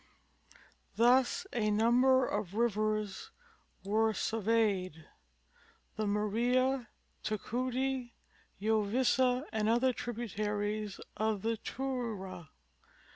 [0.95, 3.29] Thus a number of rivers
[3.83, 5.05] were surveyed—
[5.95, 6.87] the Maria,
[7.23, 8.13] Tucuti,
[8.59, 12.47] Yovisa and other tributaries of the Tuyra.